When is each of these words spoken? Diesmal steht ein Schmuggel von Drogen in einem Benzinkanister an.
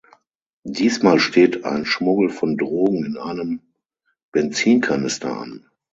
Diesmal 0.65 1.19
steht 1.19 1.63
ein 1.63 1.85
Schmuggel 1.85 2.31
von 2.31 2.57
Drogen 2.57 3.05
in 3.05 3.17
einem 3.19 3.61
Benzinkanister 4.31 5.37
an. 5.37 5.67